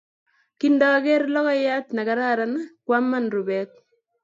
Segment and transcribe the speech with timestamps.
[0.59, 2.53] Kindager logoyat ne kararan
[2.85, 3.71] kwaman rubet.